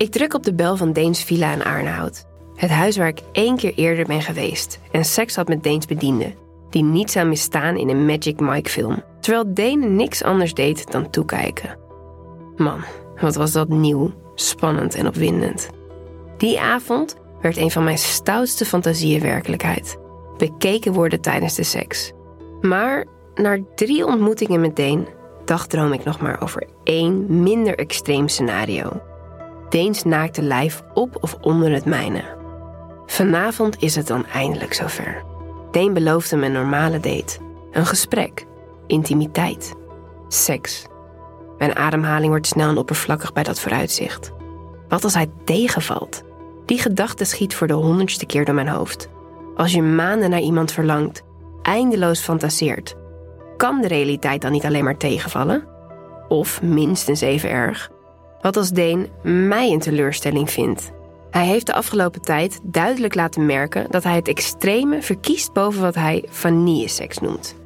Ik 0.00 0.10
druk 0.10 0.34
op 0.34 0.42
de 0.42 0.54
bel 0.54 0.76
van 0.76 0.92
Deens 0.92 1.24
villa 1.24 1.52
in 1.52 1.64
Arnhout. 1.64 2.26
Het 2.54 2.70
huis 2.70 2.96
waar 2.96 3.08
ik 3.08 3.20
één 3.32 3.56
keer 3.56 3.74
eerder 3.74 4.06
ben 4.06 4.22
geweest 4.22 4.80
en 4.92 5.04
seks 5.04 5.36
had 5.36 5.48
met 5.48 5.62
Deens 5.62 5.86
bediende, 5.86 6.34
die 6.70 6.82
niet 6.82 7.10
zou 7.10 7.26
misstaan 7.26 7.76
in 7.76 7.88
een 7.88 8.06
Magic 8.06 8.40
Mike 8.40 8.70
film, 8.70 9.02
terwijl 9.20 9.54
Deen 9.54 9.96
niks 9.96 10.22
anders 10.22 10.54
deed 10.54 10.92
dan 10.92 11.10
toekijken. 11.10 11.78
Man, 12.56 12.84
wat 13.20 13.34
was 13.34 13.52
dat 13.52 13.68
nieuw, 13.68 14.12
spannend 14.34 14.94
en 14.94 15.06
opwindend. 15.06 15.68
Die 16.36 16.60
avond 16.60 17.16
werd 17.40 17.56
een 17.56 17.70
van 17.70 17.84
mijn 17.84 17.98
stoutste 17.98 18.64
fantasieën 18.64 19.20
werkelijkheid. 19.20 19.98
Bekeken 20.36 20.92
worden 20.92 21.20
tijdens 21.20 21.54
de 21.54 21.64
seks. 21.64 22.12
Maar 22.60 23.06
na 23.34 23.58
drie 23.74 24.06
ontmoetingen 24.06 24.60
met 24.60 24.76
Deen 24.76 25.08
dagdroom 25.44 25.92
ik 25.92 26.04
nog 26.04 26.20
maar 26.20 26.42
over 26.42 26.66
één 26.84 27.42
minder 27.42 27.78
extreem 27.78 28.28
scenario. 28.28 29.08
Deens 29.70 30.02
naakte 30.04 30.42
lijf 30.42 30.82
op 30.94 31.16
of 31.20 31.36
onder 31.40 31.72
het 31.72 31.84
mijne. 31.84 32.22
Vanavond 33.06 33.82
is 33.82 33.96
het 33.96 34.06
dan 34.06 34.26
eindelijk 34.26 34.74
zover. 34.74 35.22
Deen 35.70 35.92
beloofde 35.92 36.36
me 36.36 36.46
een 36.46 36.52
normale 36.52 37.00
date. 37.00 37.38
Een 37.72 37.86
gesprek. 37.86 38.46
Intimiteit. 38.86 39.74
Seks. 40.28 40.86
Mijn 41.58 41.76
ademhaling 41.76 42.28
wordt 42.28 42.46
snel 42.46 42.68
en 42.68 42.76
oppervlakkig 42.76 43.32
bij 43.32 43.42
dat 43.42 43.60
vooruitzicht. 43.60 44.32
Wat 44.88 45.04
als 45.04 45.14
hij 45.14 45.30
tegenvalt? 45.44 46.22
Die 46.66 46.78
gedachte 46.78 47.24
schiet 47.24 47.54
voor 47.54 47.66
de 47.66 47.72
honderdste 47.72 48.26
keer 48.26 48.44
door 48.44 48.54
mijn 48.54 48.68
hoofd. 48.68 49.08
Als 49.56 49.72
je 49.72 49.82
maanden 49.82 50.30
naar 50.30 50.40
iemand 50.40 50.72
verlangt, 50.72 51.22
eindeloos 51.62 52.20
fantaseert, 52.20 52.96
kan 53.56 53.80
de 53.80 53.88
realiteit 53.88 54.42
dan 54.42 54.52
niet 54.52 54.64
alleen 54.64 54.84
maar 54.84 54.96
tegenvallen? 54.96 55.64
Of 56.28 56.62
minstens 56.62 57.20
even 57.20 57.50
erg? 57.50 57.90
Wat 58.40 58.56
als 58.56 58.70
Deen 58.70 59.08
mij 59.22 59.70
een 59.70 59.78
teleurstelling 59.78 60.50
vindt? 60.50 60.90
Hij 61.30 61.46
heeft 61.46 61.66
de 61.66 61.74
afgelopen 61.74 62.20
tijd 62.20 62.60
duidelijk 62.62 63.14
laten 63.14 63.46
merken 63.46 63.90
dat 63.90 64.04
hij 64.04 64.14
het 64.14 64.28
extreme 64.28 65.02
verkiest 65.02 65.52
boven 65.52 65.80
wat 65.80 65.94
hij 65.94 66.24
vanille-seks 66.28 67.18
noemt. 67.18 67.56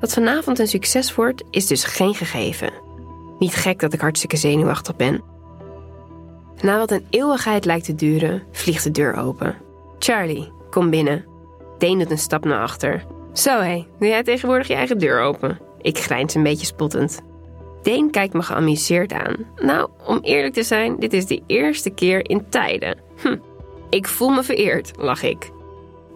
Dat 0.00 0.12
vanavond 0.12 0.58
een 0.58 0.68
succes 0.68 1.14
wordt, 1.14 1.44
is 1.50 1.66
dus 1.66 1.84
geen 1.84 2.14
gegeven. 2.14 2.72
Niet 3.38 3.54
gek 3.54 3.80
dat 3.80 3.92
ik 3.92 4.00
hartstikke 4.00 4.36
zenuwachtig 4.36 4.96
ben. 4.96 5.22
Na 6.60 6.78
wat 6.78 6.90
een 6.90 7.06
eeuwigheid 7.10 7.64
lijkt 7.64 7.84
te 7.84 7.94
duren, 7.94 8.42
vliegt 8.52 8.84
de 8.84 8.90
deur 8.90 9.14
open. 9.14 9.56
Charlie, 9.98 10.52
kom 10.70 10.90
binnen. 10.90 11.24
Deen 11.78 11.98
doet 11.98 12.10
een 12.10 12.18
stap 12.18 12.44
naar 12.44 12.62
achter. 12.62 13.04
Zo 13.32 13.60
hé, 13.60 13.86
doe 13.98 14.08
jij 14.08 14.22
tegenwoordig 14.22 14.68
je 14.68 14.74
eigen 14.74 14.98
deur 14.98 15.20
open? 15.20 15.58
Ik 15.80 15.98
grijns 15.98 16.34
een 16.34 16.42
beetje 16.42 16.66
spottend. 16.66 17.20
Deen 17.82 18.10
kijkt 18.10 18.34
me 18.34 18.42
geamuseerd 18.42 19.12
aan. 19.12 19.36
Nou, 19.56 19.90
om 20.06 20.18
eerlijk 20.22 20.54
te 20.54 20.62
zijn, 20.62 20.96
dit 20.98 21.12
is 21.12 21.26
de 21.26 21.42
eerste 21.46 21.90
keer 21.90 22.30
in 22.30 22.48
tijden. 22.48 22.98
Hm, 23.22 23.36
ik 23.90 24.08
voel 24.08 24.28
me 24.28 24.42
vereerd, 24.42 24.92
lach 24.96 25.22
ik. 25.22 25.50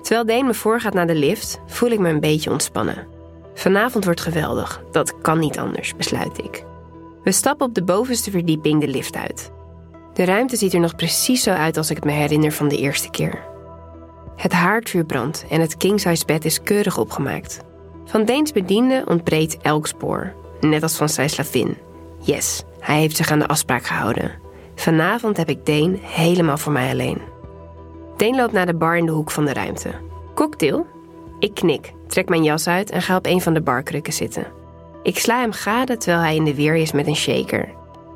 Terwijl 0.03 0.27
Deen 0.27 0.47
me 0.47 0.55
voorgaat 0.55 0.95
naar 0.95 1.07
de 1.07 1.15
lift, 1.15 1.61
voel 1.67 1.91
ik 1.91 1.99
me 1.99 2.09
een 2.09 2.21
beetje 2.21 2.51
ontspannen. 2.51 3.07
Vanavond 3.55 4.05
wordt 4.05 4.21
geweldig, 4.21 4.83
dat 4.91 5.21
kan 5.21 5.39
niet 5.39 5.59
anders, 5.59 5.97
besluit 5.97 6.39
ik. 6.39 6.65
We 7.23 7.33
stappen 7.33 7.67
op 7.67 7.75
de 7.75 7.85
bovenste 7.85 8.31
verdieping 8.31 8.81
de 8.81 8.89
lift 8.89 9.17
uit. 9.17 9.51
De 10.15 10.25
ruimte 10.25 10.57
ziet 10.57 10.75
er 10.75 10.81
nog 10.81 10.97
precies 10.97 11.43
zo 11.43 11.51
uit 11.51 11.77
als 11.77 11.91
ik 11.91 11.97
het 11.97 12.05
me 12.05 12.13
herinner 12.13 12.53
van 12.53 12.69
de 12.69 12.77
eerste 12.77 13.11
keer. 13.11 13.43
Het 14.37 14.53
haardvuur 14.53 15.05
brandt 15.05 15.45
en 15.51 15.61
het 15.61 15.77
kingsize 15.77 16.25
bed 16.25 16.45
is 16.45 16.63
keurig 16.63 16.99
opgemaakt. 16.99 17.61
Van 18.05 18.25
Deens 18.25 18.53
bediende 18.53 19.03
ontbreekt 19.07 19.57
elk 19.57 19.87
spoor, 19.87 20.35
net 20.69 20.83
als 20.83 20.97
van 20.97 21.09
zijn 21.09 21.31
slavin. 21.31 21.77
Yes, 22.19 22.63
hij 22.81 22.99
heeft 22.99 23.17
zich 23.17 23.31
aan 23.31 23.39
de 23.39 23.47
afspraak 23.47 23.85
gehouden. 23.85 24.31
Vanavond 24.75 25.37
heb 25.37 25.49
ik 25.49 25.67
Deen 25.67 25.99
helemaal 26.03 26.59
voor 26.59 26.73
mij 26.73 26.91
alleen. 26.91 27.19
Deen 28.17 28.37
loopt 28.37 28.53
naar 28.53 28.67
de 28.67 28.75
bar 28.75 28.97
in 28.97 29.07
de 29.07 29.13
hoek 29.13 29.31
van 29.31 29.45
de 29.45 29.53
ruimte. 29.53 29.91
Cocktail? 30.35 30.87
Ik 31.39 31.55
knik, 31.55 31.93
trek 32.07 32.29
mijn 32.29 32.43
jas 32.43 32.67
uit 32.67 32.91
en 32.91 33.03
ga 33.03 33.17
op 33.17 33.27
een 33.27 33.41
van 33.41 33.55
de 33.55 33.61
barkrukken 33.61 34.13
zitten. 34.13 34.47
Ik 35.03 35.19
sla 35.19 35.41
hem 35.41 35.53
gade 35.53 35.97
terwijl 35.97 36.23
hij 36.23 36.35
in 36.35 36.45
de 36.45 36.55
weer 36.55 36.75
is 36.75 36.93
met 36.93 37.07
een 37.07 37.17
shaker. 37.17 37.69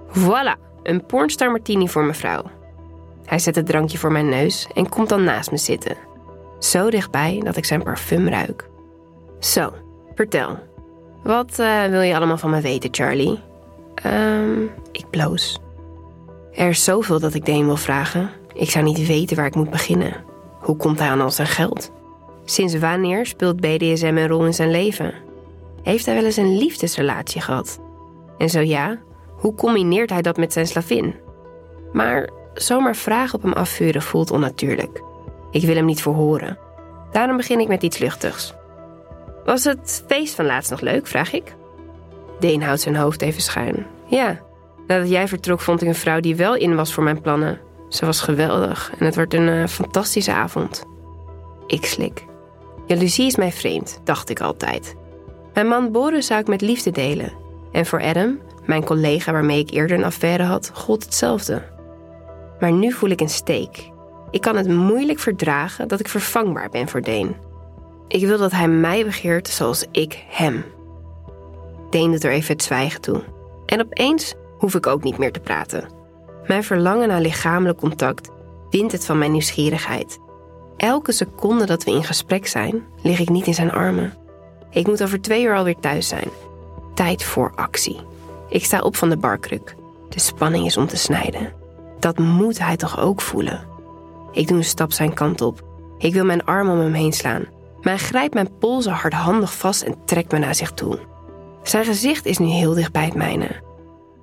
Voilà, 0.09 0.81
een 0.83 1.07
pornstar 1.07 1.51
martini 1.51 1.89
voor 1.89 2.05
mevrouw. 2.05 2.43
Hij 3.25 3.39
zet 3.39 3.55
het 3.55 3.67
drankje 3.67 3.99
voor 3.99 4.13
mijn 4.13 4.29
neus 4.29 4.69
en 4.75 4.89
komt 4.89 5.09
dan 5.09 5.25
naast 5.25 5.51
me 5.51 5.57
zitten. 5.57 5.97
Zo 6.59 6.91
dichtbij 6.91 7.41
dat 7.45 7.57
ik 7.57 7.65
zijn 7.65 7.83
parfum 7.83 8.29
ruik. 8.29 8.69
Zo, 9.39 9.73
vertel. 10.15 10.59
Wat 11.23 11.59
uh, 11.61 11.85
wil 11.85 12.01
je 12.01 12.17
allemaal 12.17 12.39
van 12.39 12.51
me 12.51 12.61
weten, 12.61 12.89
Charlie? 12.93 13.39
Ehm, 13.95 14.63
ik 14.93 15.11
bloos. 15.11 15.59
Er 16.53 16.69
is 16.69 16.85
zoveel 16.85 17.21
dat 17.21 17.35
ik 17.35 17.45
Deen 17.45 17.65
wil 17.65 17.77
vragen. 17.77 18.31
Ik 18.55 18.71
zou 18.71 18.85
niet 18.85 19.07
weten 19.07 19.37
waar 19.37 19.47
ik 19.47 19.55
moet 19.55 19.71
beginnen. 19.71 20.25
Hoe 20.61 20.77
komt 20.77 20.99
hij 20.99 21.09
aan 21.09 21.21
al 21.21 21.31
zijn 21.31 21.49
geld? 21.49 21.93
Sinds 22.45 22.79
wanneer 22.79 23.27
speelt 23.27 23.61
BDSM 23.61 24.17
een 24.17 24.29
rol 24.29 24.47
in 24.47 24.55
zijn 24.55 24.71
leven? 24.71 25.15
Heeft 25.83 26.07
hij 26.07 26.15
wel 26.15 26.25
eens 26.25 26.37
een 26.37 26.59
liefdesrelatie 26.59 27.41
gehad? 27.41 27.81
En 28.39 28.49
zo 28.49 28.61
ja, 28.61 28.99
hoe 29.29 29.55
combineert 29.55 30.11
hij 30.11 30.23
dat 30.23 30.37
met 30.37 30.53
zijn 30.53 30.67
slavin? 30.67 31.15
Maar 31.93 32.29
zomaar 32.55 32.97
vragen 32.97 33.35
op 33.35 33.43
hem 33.43 33.53
afvuren 33.53 34.03
voelt 34.03 34.31
onnatuurlijk. 34.31 35.03
Ik 35.51 35.63
wil 35.63 35.75
hem 35.75 35.85
niet 35.85 36.03
verhoren. 36.03 36.59
Daarom 37.13 37.37
begin 37.37 37.61
ik 37.61 37.69
met 37.69 37.83
iets 37.83 37.99
luchtigs. 37.99 38.55
Was 39.49 39.65
het 39.65 40.05
feest 40.07 40.35
van 40.35 40.47
laatst 40.47 40.71
nog 40.71 40.81
leuk, 40.81 41.07
vraag 41.07 41.33
ik. 41.33 41.55
Deen 42.41 42.63
houdt 42.63 42.81
zijn 42.81 42.97
hoofd 42.97 43.23
even 43.23 43.43
schuin. 43.43 43.87
Ja, 44.07 44.41
nadat 44.87 45.11
jij 45.11 45.29
vertrok 45.29 45.61
vond 45.61 45.83
ik 45.83 45.89
een 45.89 45.95
vrouw 45.95 46.21
die 46.21 46.37
wel 46.37 46.55
in 46.55 46.77
was 46.77 46.93
voor 46.93 47.03
mijn 47.03 47.21
plannen. 47.21 47.61
Ze 47.89 48.07
was 48.07 48.21
geweldig 48.21 48.93
en 48.99 49.05
het 49.05 49.15
wordt 49.15 49.35
een 49.35 49.49
uh, 49.49 49.67
fantastische 49.67 50.33
avond. 50.33 50.85
Ik 51.67 51.85
slik. 51.85 52.25
Jaloezie 52.87 53.27
is 53.27 53.37
mij 53.37 53.53
vreemd, 53.53 54.01
dacht 54.05 54.31
ik 54.31 54.41
altijd. 54.41 54.97
Mijn 55.55 55.67
man 55.67 55.93
Boris 55.93 56.27
zou 56.27 56.41
ik 56.41 56.49
met 56.49 56.61
liefde 56.61 56.91
delen. 56.91 57.33
En 57.73 57.87
voor 57.87 58.03
Adam, 58.03 58.39
mijn 58.67 58.85
collega 58.85 59.33
waarmee 59.33 59.59
ik 59.59 59.71
eerder 59.71 59.99
een 59.99 60.05
affaire 60.05 60.43
had, 60.43 60.71
gold 60.75 61.05
hetzelfde. 61.05 61.63
Maar 62.61 62.73
nu 62.73 62.93
voel 62.93 63.11
ik 63.11 63.21
een 63.21 63.29
steek. 63.29 63.91
Ik 64.31 64.41
kan 64.41 64.57
het 64.57 64.69
moeilijk 64.69 65.19
verdragen 65.19 65.89
dat 65.89 66.01
ik 66.01 66.09
vervangbaar 66.09 66.69
ben 66.69 66.89
voor 66.89 67.03
Deen. 67.03 67.47
Ik 68.09 68.27
wil 68.27 68.39
dat 68.39 68.51
hij 68.51 68.69
mij 68.69 69.05
begeert 69.05 69.49
zoals 69.49 69.85
ik 69.91 70.25
hem. 70.29 70.65
Deen 71.91 72.11
doet 72.11 72.25
er 72.25 72.31
even 72.31 72.53
het 72.53 72.63
zwijgen 72.63 73.01
toe. 73.01 73.23
En 73.67 73.81
opeens 73.81 74.35
hoef 74.59 74.75
ik 74.75 74.87
ook 74.87 75.03
niet 75.03 75.19
meer 75.19 75.33
te 75.33 75.41
praten. 75.41 75.89
Mijn 76.47 76.65
verlangen 76.65 77.09
naar 77.09 77.21
lichamelijk 77.21 77.79
contact 77.79 78.31
wint 78.71 78.93
het 78.93 79.05
van 79.05 79.19
mijn 79.19 79.33
nieuwsgierigheid. 79.33 80.19
Elke 80.77 81.13
seconde 81.13 81.67
dat 81.67 81.85
we 81.85 81.91
in 81.91 82.05
gesprek 82.05 82.47
zijn, 82.47 82.83
lig 83.03 83.19
ik 83.19 83.29
niet 83.29 83.47
in 83.47 83.55
zijn 83.55 83.73
armen. 83.73 84.15
Ik 84.71 84.87
moet 84.87 85.03
over 85.03 85.21
twee 85.21 85.45
uur 85.45 85.57
alweer 85.57 85.79
thuis 85.81 86.09
zijn. 86.09 86.29
Tijd 86.95 87.25
voor 87.25 87.53
actie. 87.55 88.01
Ik 88.49 88.65
sta 88.65 88.81
op 88.81 88.97
van 88.97 89.09
de 89.09 89.17
barkruk. 89.17 89.75
De 90.09 90.21
spanning 90.21 90.67
is 90.67 90.77
om 90.77 90.87
te 90.87 90.97
snijden. 90.97 91.53
Dat 91.99 92.19
moet 92.19 92.59
hij 92.59 92.77
toch 92.77 93.01
ook 93.01 93.21
voelen? 93.21 93.67
Ik 94.33 94.49
doe 94.49 94.57
een 94.57 94.65
stap 94.65 94.93
zijn 94.93 95.15
kant 95.15 95.41
op. 95.41 95.63
Ik 95.99 96.13
wil 96.13 96.25
mijn 96.25 96.45
arm 96.45 96.71
om 96.71 96.79
hem 96.79 96.93
heen 96.93 97.13
slaan. 97.13 97.47
Maar 97.83 97.99
grijpt 97.99 98.35
mijn 98.35 98.59
polsen 98.59 98.93
hardhandig 98.93 99.55
vast 99.55 99.83
en 99.83 99.95
trekt 100.05 100.33
me 100.33 100.39
naar 100.39 100.55
zich 100.55 100.73
toe. 100.73 100.99
Zijn 101.63 101.85
gezicht 101.85 102.27
is 102.27 102.39
nu 102.39 102.47
heel 102.47 102.75
dicht 102.75 102.93
bij 102.93 103.05
het 103.05 103.15
mijne. 103.15 103.67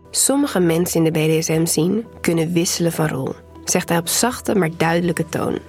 Sommige 0.10 0.60
mensen 0.60 1.06
in 1.06 1.14
de 1.14 1.20
BDSM 1.20 1.66
zien 1.66 2.06
kunnen 2.22 2.54
wisselen 2.54 2.92
van 2.92 3.08
rol, 3.08 3.34
zegt 3.64 3.90
hij 3.90 3.98
op 3.98 4.08
zachte 4.08 4.56
maar 4.56 4.78
duidelijke 4.78 5.26
toon. 5.30 5.60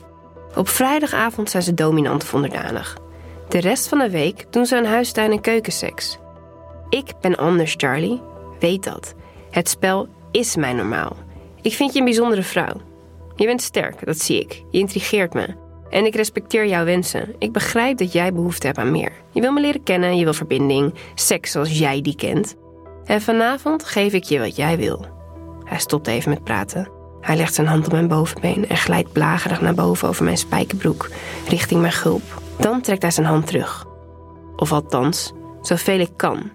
Op 0.57 0.69
vrijdagavond 0.69 1.51
zijn 1.51 1.63
ze 1.63 1.75
dominant 1.75 2.23
of 2.23 2.35
onderdanig. 2.35 2.99
De 3.49 3.59
rest 3.59 3.89
van 3.89 3.99
de 3.99 4.11
week 4.11 4.47
doen 4.53 4.67
ze 4.67 4.77
aan 4.77 4.85
huistuin 4.85 5.31
en 5.31 5.41
keukenseks. 5.41 6.19
Ik 6.89 7.13
ben 7.21 7.37
anders, 7.37 7.75
Charlie. 7.77 8.21
Weet 8.59 8.85
dat. 8.85 9.15
Het 9.51 9.69
spel 9.69 10.09
is 10.31 10.57
mijn 10.57 10.77
normaal. 10.77 11.17
Ik 11.63 11.73
vind 11.73 11.93
je 11.93 11.99
een 11.99 12.05
bijzondere 12.05 12.43
vrouw. 12.43 12.81
Je 13.37 13.47
bent 13.47 13.62
sterk, 13.62 14.06
dat 14.06 14.19
zie 14.19 14.41
ik. 14.41 14.62
Je 14.71 14.79
intrigeert 14.79 15.35
me. 15.35 15.55
En 15.91 16.05
ik 16.06 16.15
respecteer 16.15 16.67
jouw 16.67 16.85
wensen. 16.85 17.35
Ik 17.38 17.53
begrijp 17.53 17.99
dat 17.99 18.12
jij 18.12 18.33
behoefte 18.33 18.67
hebt 18.67 18.79
aan 18.79 18.91
meer. 18.91 19.12
Je 19.31 19.41
wil 19.41 19.53
me 19.53 19.61
leren 19.61 19.83
kennen, 19.83 20.17
je 20.17 20.25
wil 20.25 20.35
verbinding, 20.35 20.94
seks 21.15 21.50
zoals 21.50 21.79
jij 21.79 22.00
die 22.00 22.17
kent. 22.17 22.56
En 23.05 23.21
vanavond 23.21 23.85
geef 23.85 24.12
ik 24.12 24.25
je 24.25 24.38
wat 24.38 24.56
jij 24.56 24.77
wil. 24.77 25.06
Hij 25.65 25.79
stopt 25.79 26.06
even 26.06 26.31
met 26.31 26.44
praten. 26.44 26.91
Hij 27.21 27.37
legt 27.37 27.55
zijn 27.55 27.67
hand 27.67 27.87
op 27.87 27.93
mijn 27.93 28.09
bovenbeen 28.09 28.69
en 28.69 28.77
glijdt 28.77 29.12
blagerig 29.12 29.61
naar 29.61 29.75
boven 29.75 30.09
over 30.09 30.25
mijn 30.25 30.37
spijkerbroek, 30.37 31.09
richting 31.49 31.81
mijn 31.81 31.93
gulp. 31.93 32.43
Dan 32.59 32.81
trekt 32.81 33.03
hij 33.03 33.11
zijn 33.11 33.27
hand 33.27 33.47
terug. 33.47 33.85
Of 34.56 34.73
althans, 34.73 35.32
zoveel 35.61 35.99
ik 35.99 36.11
kan. 36.17 36.50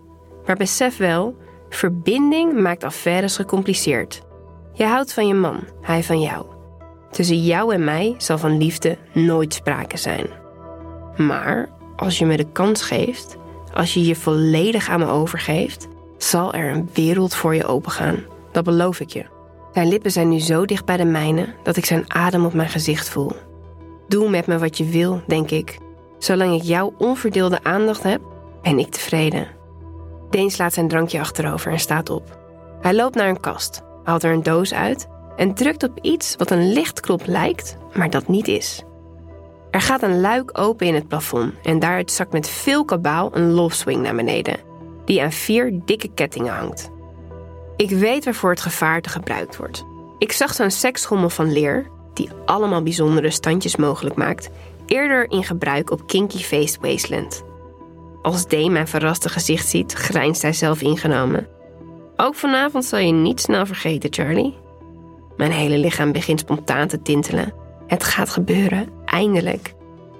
Maar 0.45 0.55
besef 0.55 0.97
wel, 0.97 1.35
verbinding 1.69 2.61
maakt 2.61 2.83
affaires 2.83 3.35
gecompliceerd. 3.35 4.21
Je 4.73 4.85
houdt 4.85 5.13
van 5.13 5.27
je 5.27 5.33
man, 5.33 5.63
hij 5.81 6.03
van 6.03 6.21
jou. 6.21 6.45
Tussen 7.11 7.43
jou 7.43 7.73
en 7.73 7.83
mij 7.83 8.15
zal 8.17 8.37
van 8.37 8.57
liefde 8.57 8.97
nooit 9.13 9.53
sprake 9.53 9.97
zijn. 9.97 10.27
Maar 11.17 11.69
als 11.95 12.17
je 12.17 12.25
me 12.25 12.37
de 12.37 12.51
kans 12.51 12.81
geeft, 12.81 13.37
als 13.73 13.93
je 13.93 14.05
je 14.05 14.15
volledig 14.15 14.89
aan 14.89 14.99
me 14.99 15.07
overgeeft, 15.07 15.87
zal 16.17 16.53
er 16.53 16.71
een 16.71 16.89
wereld 16.93 17.35
voor 17.35 17.55
je 17.55 17.65
opengaan. 17.65 18.23
Dat 18.51 18.63
beloof 18.63 18.99
ik 18.99 19.09
je. 19.09 19.25
Zijn 19.73 19.87
lippen 19.87 20.11
zijn 20.11 20.29
nu 20.29 20.39
zo 20.39 20.65
dicht 20.65 20.85
bij 20.85 20.97
de 20.97 21.05
mijne 21.05 21.53
dat 21.63 21.77
ik 21.77 21.85
zijn 21.85 22.03
adem 22.07 22.45
op 22.45 22.53
mijn 22.53 22.69
gezicht 22.69 23.09
voel. 23.09 23.31
Doe 24.07 24.29
met 24.29 24.47
me 24.47 24.57
wat 24.57 24.77
je 24.77 24.85
wil, 24.85 25.21
denk 25.27 25.51
ik. 25.51 25.77
Zolang 26.17 26.53
ik 26.53 26.61
jouw 26.61 26.93
onverdeelde 26.97 27.63
aandacht 27.63 28.03
heb, 28.03 28.21
ben 28.61 28.79
ik 28.79 28.89
tevreden. 28.91 29.47
Deen 30.29 30.51
slaat 30.51 30.73
zijn 30.73 30.87
drankje 30.87 31.19
achterover 31.19 31.71
en 31.71 31.79
staat 31.79 32.09
op. 32.09 32.39
Hij 32.81 32.93
loopt 32.93 33.15
naar 33.15 33.29
een 33.29 33.39
kast, 33.39 33.81
haalt 34.03 34.23
er 34.23 34.33
een 34.33 34.43
doos 34.43 34.73
uit 34.73 35.07
en 35.35 35.53
drukt 35.53 35.83
op 35.83 35.99
iets 36.01 36.35
wat 36.35 36.51
een 36.51 36.73
lichtklop 36.73 37.25
lijkt, 37.25 37.77
maar 37.93 38.09
dat 38.09 38.27
niet 38.27 38.47
is. 38.47 38.83
Er 39.71 39.81
gaat 39.81 40.03
een 40.03 40.21
luik 40.21 40.59
open 40.59 40.87
in 40.87 40.93
het 40.93 41.07
plafond 41.07 41.53
en 41.63 41.79
daaruit 41.79 42.11
zakt 42.11 42.33
met 42.33 42.49
veel 42.49 42.85
kabaal 42.85 43.29
een 43.35 43.51
love 43.51 43.75
swing 43.75 44.01
naar 44.01 44.15
beneden, 44.15 44.59
die 45.05 45.21
aan 45.21 45.31
vier 45.31 45.79
dikke 45.85 46.13
kettingen 46.13 46.53
hangt. 46.53 46.91
Ik 47.75 47.89
weet 47.89 48.25
waarvoor 48.25 48.49
het 48.49 48.61
gevaarte 48.61 49.09
gebruikt 49.09 49.57
wordt. 49.57 49.85
Ik 50.17 50.31
zag 50.31 50.53
zo'n 50.53 50.71
seksschommel 50.71 51.29
van 51.29 51.51
leer, 51.51 51.89
die 52.13 52.29
allemaal 52.45 52.83
bijzondere 52.83 53.29
standjes 53.29 53.75
mogelijk 53.75 54.15
maakt, 54.15 54.49
eerder 54.85 55.31
in 55.31 55.43
gebruik 55.43 55.91
op 55.91 56.07
Kinky 56.07 56.37
Faced 56.37 56.77
Wasteland. 56.81 57.43
Als 58.21 58.47
Dane 58.47 58.69
mijn 58.69 58.87
verraste 58.87 59.29
gezicht 59.29 59.67
ziet, 59.67 59.93
grijnst 59.93 60.41
hij 60.41 60.53
zelf 60.53 60.81
ingenomen. 60.81 61.47
Ook 62.15 62.35
vanavond 62.35 62.85
zal 62.85 62.99
je 62.99 63.11
niet 63.11 63.41
snel 63.41 63.65
vergeten, 63.65 64.13
Charlie. 64.13 64.60
Mijn 65.41 65.53
hele 65.53 65.77
lichaam 65.77 66.11
begint 66.11 66.39
spontaan 66.39 66.87
te 66.87 67.01
tintelen. 67.01 67.53
Het 67.87 68.03
gaat 68.03 68.29
gebeuren, 68.29 68.87
eindelijk. 69.05 69.73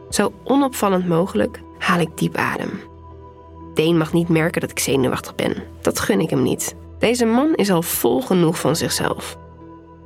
Zo 0.10 0.34
onopvallend 0.44 1.08
mogelijk 1.08 1.62
haal 1.78 2.00
ik 2.00 2.18
diep 2.18 2.36
adem. 2.36 2.80
Deen 3.74 3.98
mag 3.98 4.14
niet 4.14 4.30
merken 4.30 4.62
dat 4.62 4.72
ik 4.72 4.80
zenuwachtig 4.80 5.36
ben. 5.36 5.64
Dat 5.82 6.00
gun 6.00 6.20
ik 6.20 6.30
hem 6.30 6.44
niet. 6.44 6.76
Deze 7.00 7.26
man 7.26 7.54
is 7.56 7.72
al 7.72 7.82
vol 7.82 8.22
genoeg 8.22 8.60
van 8.60 8.76
zichzelf. 8.76 9.38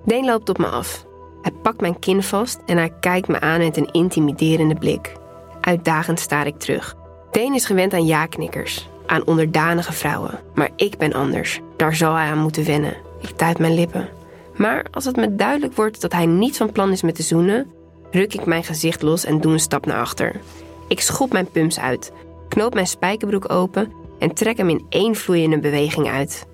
Deen 0.05 0.25
loopt 0.25 0.49
op 0.49 0.57
me 0.57 0.67
af. 0.67 1.05
Hij 1.41 1.51
pakt 1.61 1.81
mijn 1.81 1.99
kin 1.99 2.23
vast 2.23 2.59
en 2.65 2.77
hij 2.77 2.93
kijkt 2.99 3.27
me 3.27 3.39
aan 3.39 3.59
met 3.59 3.77
een 3.77 3.91
intimiderende 3.91 4.75
blik. 4.75 5.15
Uitdagend 5.61 6.19
staar 6.19 6.47
ik 6.47 6.59
terug. 6.59 6.95
Deen 7.31 7.53
is 7.53 7.65
gewend 7.65 7.93
aan 7.93 8.05
ja-knikkers, 8.05 8.89
aan 9.05 9.25
onderdanige 9.25 9.93
vrouwen. 9.93 10.39
Maar 10.53 10.69
ik 10.75 10.97
ben 10.97 11.13
anders. 11.13 11.59
Daar 11.77 11.95
zal 11.95 12.13
hij 12.13 12.29
aan 12.29 12.39
moeten 12.39 12.65
wennen. 12.65 12.97
Ik 13.21 13.29
tuit 13.29 13.59
mijn 13.59 13.73
lippen. 13.73 14.23
Maar 14.57 14.85
als 14.91 15.05
het 15.05 15.15
me 15.15 15.35
duidelijk 15.35 15.75
wordt 15.75 16.01
dat 16.01 16.11
hij 16.11 16.25
niet 16.25 16.57
van 16.57 16.71
plan 16.71 16.91
is 16.91 17.01
met 17.01 17.15
te 17.15 17.23
zoenen, 17.23 17.67
ruk 18.11 18.33
ik 18.33 18.45
mijn 18.45 18.63
gezicht 18.63 19.01
los 19.01 19.25
en 19.25 19.41
doe 19.41 19.51
een 19.53 19.59
stap 19.59 19.85
naar 19.85 19.99
achter. 19.99 20.39
Ik 20.87 21.01
schop 21.01 21.31
mijn 21.31 21.51
pumps 21.51 21.79
uit, 21.79 22.11
knoop 22.49 22.73
mijn 22.73 22.87
spijkerbroek 22.87 23.51
open 23.51 23.91
en 24.19 24.33
trek 24.33 24.57
hem 24.57 24.69
in 24.69 24.85
één 24.89 25.15
vloeiende 25.15 25.59
beweging 25.59 26.09
uit. 26.09 26.45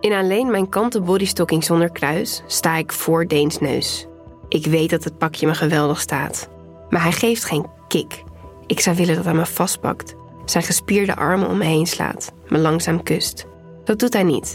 In 0.00 0.12
alleen 0.12 0.50
mijn 0.50 0.68
kanten 0.68 1.04
bodystocking 1.04 1.64
zonder 1.64 1.90
kruis 1.90 2.42
sta 2.46 2.76
ik 2.76 2.92
voor 2.92 3.26
Deens 3.26 3.58
neus. 3.58 4.06
Ik 4.48 4.66
weet 4.66 4.90
dat 4.90 5.04
het 5.04 5.18
pakje 5.18 5.46
me 5.46 5.54
geweldig 5.54 6.00
staat. 6.00 6.48
Maar 6.88 7.02
hij 7.02 7.12
geeft 7.12 7.44
geen 7.44 7.66
kick. 7.88 8.22
Ik 8.66 8.80
zou 8.80 8.96
willen 8.96 9.14
dat 9.14 9.24
hij 9.24 9.34
me 9.34 9.46
vastpakt, 9.46 10.14
zijn 10.44 10.64
gespierde 10.64 11.16
armen 11.16 11.48
om 11.48 11.58
me 11.58 11.64
heen 11.64 11.86
slaat, 11.86 12.32
me 12.48 12.58
langzaam 12.58 13.02
kust. 13.02 13.46
Dat 13.84 13.98
doet 13.98 14.12
hij 14.12 14.22
niet. 14.22 14.54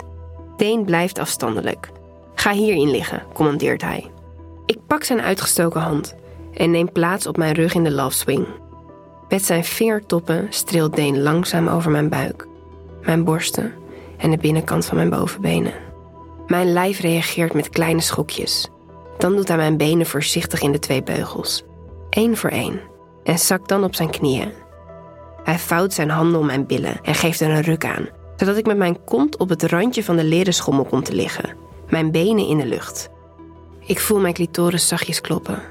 Deen 0.57 0.85
blijft 0.85 1.19
afstandelijk. 1.19 1.89
Ga 2.39 2.51
hierin 2.51 2.89
liggen, 2.89 3.24
commandeert 3.33 3.81
hij. 3.81 4.12
Ik 4.65 4.77
pak 4.88 5.03
zijn 5.03 5.21
uitgestoken 5.21 5.81
hand 5.81 6.15
en 6.53 6.71
neem 6.71 6.91
plaats 6.91 7.27
op 7.27 7.38
mijn 7.38 7.53
rug 7.53 7.74
in 7.74 7.83
de 7.83 7.91
love 7.91 8.15
swing. 8.15 8.47
Met 9.30 9.45
zijn 9.45 9.63
vingertoppen 9.63 10.47
streelt 10.50 10.95
Deen 10.95 11.21
langzaam 11.21 11.68
over 11.68 11.91
mijn 11.91 12.09
buik, 12.09 12.47
mijn 13.01 13.24
borsten 13.24 13.74
en 14.18 14.31
de 14.31 14.38
binnenkant 14.38 14.86
van 14.86 14.97
mijn 14.97 15.09
bovenbenen. 15.09 15.74
Mijn 16.47 16.74
lijf 16.74 17.00
reageert 17.00 17.53
met 17.53 17.69
kleine 17.69 18.01
schokjes. 18.01 18.69
Dan 19.18 19.35
doet 19.35 19.47
hij 19.47 19.57
mijn 19.57 19.77
benen 19.77 20.06
voorzichtig 20.06 20.62
in 20.62 20.71
de 20.71 20.80
twee 20.80 21.03
beugels, 21.03 21.63
één 22.09 22.38
voor 22.38 22.50
één, 22.50 22.80
en 23.24 23.39
zakt 23.39 23.69
dan 23.69 23.83
op 23.83 23.95
zijn 23.95 24.09
knieën. 24.09 24.51
Hij 25.44 25.57
vouwt 25.57 25.94
zijn 25.94 26.09
handen 26.09 26.39
om 26.39 26.45
mijn 26.45 26.65
billen 26.65 27.00
en 27.01 27.15
geeft 27.15 27.39
er 27.39 27.50
een 27.50 27.62
ruk 27.62 27.85
aan, 27.85 28.09
zodat 28.35 28.57
ik 28.57 28.65
met 28.65 28.77
mijn 28.77 29.03
kont 29.03 29.38
op 29.38 29.50
het 29.50 29.63
randje 29.63 30.03
van 30.03 30.15
de 30.15 30.24
leren 30.24 30.53
schommel 30.53 30.85
kom 30.85 31.03
te 31.03 31.13
liggen, 31.13 31.68
mijn 31.89 32.12
benen 32.12 32.47
in 32.47 32.57
de 32.57 32.65
lucht. 32.65 33.09
Ik 33.80 34.00
voel 34.00 34.19
mijn 34.19 34.33
clitoris 34.33 34.88
zachtjes 34.88 35.21
kloppen, 35.21 35.62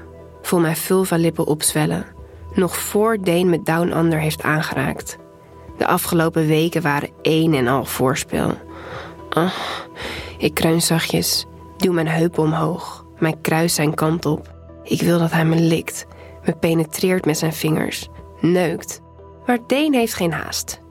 voel 0.41 0.59
mijn 0.59 0.75
vulva-lippen 0.75 1.47
opzwellen, 1.47 2.05
nog 2.53 2.77
voor 2.77 3.17
Deen 3.21 3.49
me 3.49 3.61
Down 3.61 3.97
Under 3.97 4.19
heeft 4.19 4.43
aangeraakt. 4.43 5.17
De 5.77 5.87
afgelopen 5.87 6.47
weken 6.47 6.81
waren 6.81 7.09
één 7.21 7.53
en 7.53 7.67
al 7.67 7.85
voorspel. 7.85 8.57
Oh, 9.29 9.53
ik 10.37 10.53
kruin 10.53 10.81
zachtjes, 10.81 11.45
duw 11.77 11.93
mijn 11.93 12.07
heupen 12.07 12.43
omhoog, 12.43 13.05
mijn 13.19 13.41
kruis 13.41 13.75
zijn 13.75 13.93
kant 13.93 14.25
op. 14.25 14.53
Ik 14.83 15.01
wil 15.01 15.19
dat 15.19 15.31
hij 15.31 15.45
me 15.45 15.55
likt, 15.55 16.05
me 16.45 16.55
penetreert 16.55 17.25
met 17.25 17.37
zijn 17.37 17.53
vingers, 17.53 18.07
neukt. 18.39 19.01
Maar 19.45 19.59
Deen 19.67 19.93
heeft 19.93 20.13
geen 20.13 20.33
haast. 20.33 20.81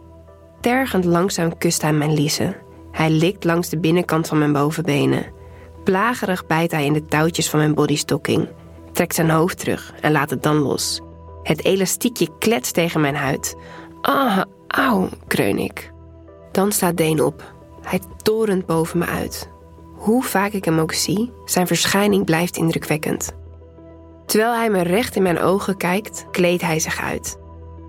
Tergend 0.60 1.04
langzaam 1.04 1.58
kust 1.58 1.82
hij 1.82 1.92
mijn 1.92 2.14
liezen. 2.14 2.56
Hij 2.98 3.10
likt 3.10 3.44
langs 3.44 3.68
de 3.68 3.78
binnenkant 3.78 4.28
van 4.28 4.38
mijn 4.38 4.52
bovenbenen. 4.52 5.26
Plagerig 5.84 6.46
bijt 6.46 6.70
hij 6.70 6.84
in 6.84 6.92
de 6.92 7.04
touwtjes 7.04 7.50
van 7.50 7.58
mijn 7.58 7.74
bodystocking, 7.74 8.48
trekt 8.92 9.14
zijn 9.14 9.30
hoofd 9.30 9.58
terug 9.58 9.92
en 10.00 10.12
laat 10.12 10.30
het 10.30 10.42
dan 10.42 10.56
los. 10.56 11.00
Het 11.42 11.64
elastiekje 11.64 12.28
kletst 12.38 12.74
tegen 12.74 13.00
mijn 13.00 13.14
huid. 13.14 13.56
Ah, 14.00 14.40
Auw, 14.68 15.08
kreun 15.26 15.58
ik. 15.58 15.92
Dan 16.52 16.72
staat 16.72 16.96
Deen 16.96 17.22
op. 17.22 17.52
Hij 17.82 18.00
torent 18.22 18.66
boven 18.66 18.98
me 18.98 19.06
uit. 19.06 19.50
Hoe 19.94 20.22
vaak 20.22 20.52
ik 20.52 20.64
hem 20.64 20.78
ook 20.78 20.92
zie, 20.92 21.32
zijn 21.44 21.66
verschijning 21.66 22.24
blijft 22.24 22.56
indrukwekkend. 22.56 23.32
Terwijl 24.26 24.54
hij 24.54 24.70
me 24.70 24.82
recht 24.82 25.16
in 25.16 25.22
mijn 25.22 25.40
ogen 25.40 25.76
kijkt, 25.76 26.26
kleedt 26.30 26.62
hij 26.62 26.80
zich 26.80 27.02
uit. 27.02 27.38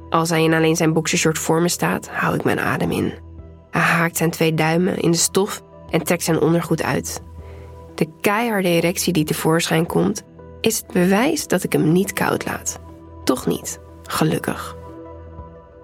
Als 0.09 0.29
hij 0.29 0.43
in 0.43 0.53
alleen 0.53 0.75
zijn 0.75 0.93
boxershort 0.93 1.39
voor 1.39 1.61
me 1.61 1.69
staat, 1.69 2.09
hou 2.09 2.35
ik 2.35 2.43
mijn 2.43 2.59
adem 2.59 2.91
in. 2.91 3.27
Hij 3.71 3.81
haakt 3.81 4.17
zijn 4.17 4.29
twee 4.29 4.53
duimen 4.53 4.99
in 4.99 5.11
de 5.11 5.17
stof 5.17 5.61
en 5.89 6.03
trekt 6.03 6.23
zijn 6.23 6.41
ondergoed 6.41 6.83
uit. 6.83 7.21
De 7.95 8.07
keiharde 8.21 8.67
erectie 8.67 9.13
die 9.13 9.23
tevoorschijn 9.23 9.85
komt, 9.85 10.23
is 10.61 10.77
het 10.77 10.87
bewijs 10.93 11.47
dat 11.47 11.63
ik 11.63 11.73
hem 11.73 11.91
niet 11.91 12.13
koud 12.13 12.45
laat. 12.45 12.79
Toch 13.23 13.45
niet, 13.45 13.79
gelukkig. 14.03 14.77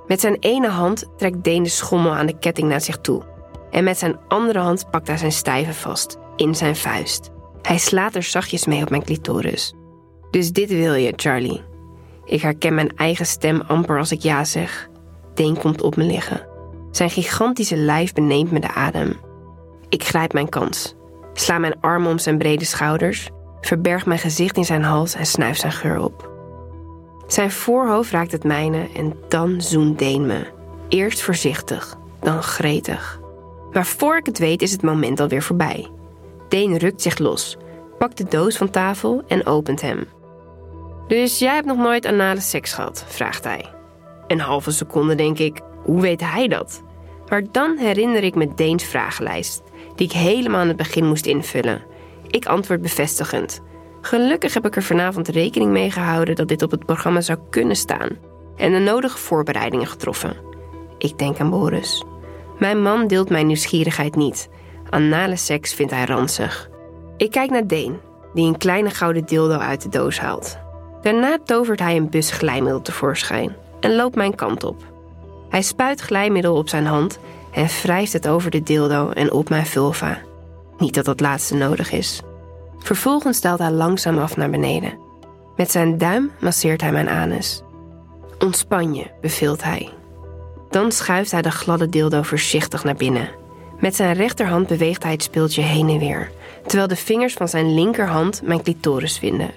Met 0.08 0.20
zijn 0.20 0.38
ene 0.40 0.70
hand 0.70 1.06
trekt 1.18 1.44
Deen 1.44 1.64
de 1.64 1.70
schommel 1.70 2.16
aan 2.16 2.26
de 2.26 2.40
ketting 2.40 2.70
naar 2.70 2.82
zich 2.82 2.98
toe. 2.98 3.24
En 3.72 3.84
met 3.84 3.98
zijn 3.98 4.20
andere 4.28 4.60
hand 4.60 4.90
pakt 4.92 5.08
hij 5.08 5.18
zijn 5.18 5.32
stijve 5.32 5.74
vast, 5.74 6.18
in 6.36 6.56
zijn 6.56 6.76
vuist. 6.76 7.32
Hij 7.62 7.78
slaat 7.78 8.16
er 8.16 8.24
zachtjes 8.24 8.66
mee 8.66 8.82
op 8.82 8.90
mijn 8.90 9.04
clitoris. 9.04 9.74
Dus 10.32 10.52
dit 10.52 10.70
wil 10.70 10.94
je, 10.94 11.14
Charlie. 11.16 11.62
Ik 12.26 12.42
herken 12.42 12.74
mijn 12.74 12.96
eigen 12.96 13.26
stem 13.26 13.62
amper 13.62 13.98
als 13.98 14.12
ik 14.12 14.22
ja 14.22 14.44
zeg. 14.44 14.90
Deen 15.34 15.58
komt 15.58 15.82
op 15.82 15.96
me 15.96 16.04
liggen. 16.04 16.48
Zijn 16.96 17.10
gigantische 17.10 17.76
lijf 17.76 18.14
beneemt 18.14 18.52
me 18.52 18.60
de 18.60 18.74
adem. 18.74 19.20
Ik 19.90 20.04
grijp 20.04 20.34
mijn 20.34 20.50
kans. 20.50 20.96
Sla 21.34 21.58
mijn 21.58 21.82
armen 21.82 22.12
om 22.12 22.18
zijn 22.18 22.38
brede 22.38 22.66
schouders, 22.66 23.30
verberg 23.62 24.06
mijn 24.06 24.20
gezicht 24.20 24.58
in 24.58 24.66
zijn 24.66 24.84
hals 24.84 25.16
en 25.16 25.26
snuif 25.26 25.58
zijn 25.58 25.72
geur 25.72 26.00
op. 26.00 26.30
Zijn 27.28 27.52
voorhoofd 27.52 28.12
raakt 28.12 28.32
het 28.32 28.44
mijne 28.44 28.90
en 28.96 29.14
dan 29.28 29.62
zoent 29.62 30.00
Deen 30.00 30.26
me. 30.26 30.48
Eerst 30.90 31.22
voorzichtig, 31.22 31.96
dan 32.20 32.44
gretig. 32.44 33.20
Maar 33.72 33.86
voor 33.86 34.18
ik 34.18 34.26
het 34.26 34.40
weet 34.40 34.62
is 34.62 34.72
het 34.72 34.82
moment 34.82 35.20
alweer 35.20 35.44
voorbij. 35.44 35.88
Deen 36.50 36.78
rukt 36.78 37.02
zich 37.02 37.18
los, 37.18 37.58
pakt 37.98 38.18
de 38.18 38.26
doos 38.30 38.58
van 38.58 38.70
tafel 38.70 39.24
en 39.28 39.46
opent 39.46 39.82
hem. 39.82 40.08
Dus 41.08 41.40
jij 41.40 41.54
hebt 41.54 41.68
nog 41.68 41.78
nooit 41.78 42.06
anale 42.06 42.42
seks 42.42 42.74
gehad? 42.74 43.06
vraagt 43.08 43.44
hij. 43.44 43.66
Een 44.28 44.40
halve 44.40 44.72
seconde 44.72 45.16
denk 45.16 45.40
ik, 45.40 45.62
hoe 45.84 46.02
weet 46.02 46.22
hij 46.22 46.48
dat? 46.48 46.84
Maar 47.30 47.44
dan 47.52 47.78
herinner 47.78 48.24
ik 48.24 48.36
me 48.36 48.54
Deens 48.56 48.84
vragenlijst, 48.84 49.64
die 49.96 50.08
ik 50.08 50.14
helemaal 50.14 50.60
aan 50.60 50.68
het 50.68 50.78
begin 50.78 51.06
moest 51.06 51.26
invullen. 51.26 51.84
Ik 52.28 52.46
antwoord 52.46 52.82
bevestigend. 52.82 53.62
Gelukkig 54.02 54.54
heb 54.54 54.66
ik 54.66 54.76
er 54.76 54.84
vanavond 54.84 55.28
rekening 55.28 55.72
mee 55.72 55.92
gehouden 55.92 56.36
dat 56.36 56.48
dit 56.48 56.62
op 56.62 56.72
het 56.72 56.86
programma 56.86 57.22
zou 57.22 57.40
kunnen 57.50 57.76
staan 57.76 58.10
en 58.56 58.72
de 58.72 58.80
nodige 58.80 59.18
voorbereidingen 59.18 59.88
getroffen. 59.88 60.38
Ik 60.98 61.18
denk 61.18 61.40
aan 61.40 61.50
Boris. 61.50 62.04
Mijn 62.60 62.82
man 62.82 63.08
deelt 63.08 63.30
mijn 63.30 63.48
nieuwsgierigheid 63.48 64.16
niet. 64.16 64.50
Anale 64.90 65.36
seks 65.36 65.74
vindt 65.74 65.92
hij 65.92 66.06
ranzig. 66.06 66.70
Ik 67.18 67.32
kijk 67.32 67.50
naar 67.50 67.68
Deen, 67.68 68.00
die 68.34 68.48
een 68.48 68.58
kleine 68.58 68.90
gouden 68.90 69.26
dildo 69.26 69.58
uit 69.58 69.82
de 69.82 69.90
doos 69.90 70.20
haalt. 70.20 70.58
Daarna 71.02 71.38
tovert 71.46 71.80
hij 71.80 71.96
een 71.96 72.10
bus 72.10 72.32
glijmiddel 72.32 72.82
tevoorschijn 72.82 73.56
en 73.80 73.96
loopt 73.96 74.16
mijn 74.16 74.36
kant 74.36 74.64
op. 74.64 74.95
Hij 75.56 75.64
spuit 75.64 76.02
glijmiddel 76.02 76.56
op 76.56 76.70
zijn 76.70 76.86
hand 76.86 77.20
en 77.52 77.66
wrijft 77.66 78.14
het 78.14 78.28
over 78.28 78.52
de 78.52 78.64
dildo 78.64 79.10
en 79.10 79.32
op 79.32 79.50
mijn 79.50 79.66
vulva. 79.66 80.22
Niet 80.78 80.94
dat 80.94 81.06
dat 81.06 81.20
laatste 81.20 81.56
nodig 81.56 81.92
is. 81.92 82.22
Vervolgens 82.80 83.42
daalt 83.42 83.60
hij 83.60 83.72
langzaam 83.72 84.18
af 84.18 84.38
naar 84.38 84.50
beneden. 84.50 84.98
Met 85.56 85.72
zijn 85.72 85.98
duim 85.98 86.32
masseert 86.40 86.82
hij 86.82 86.92
mijn 86.92 87.10
anus. 87.10 87.64
Ontspan 88.40 88.94
je, 88.94 89.12
beveelt 89.22 89.64
hij. 89.64 89.90
Dan 90.70 90.92
schuift 90.92 91.32
hij 91.32 91.42
de 91.42 91.52
gladde 91.52 91.90
dildo 91.90 92.22
voorzichtig 92.22 92.84
naar 92.84 92.96
binnen. 92.96 93.30
Met 93.80 93.96
zijn 93.96 94.16
rechterhand 94.16 94.68
beweegt 94.68 95.04
hij 95.04 95.12
het 95.12 95.24
speeltje 95.24 95.62
heen 95.62 95.90
en 95.90 96.00
weer, 96.00 96.32
terwijl 96.66 96.88
de 96.88 96.96
vingers 96.96 97.34
van 97.34 97.48
zijn 97.48 97.74
linkerhand 97.74 98.42
mijn 98.44 98.64
clitoris 98.64 99.18
vinden. 99.18 99.52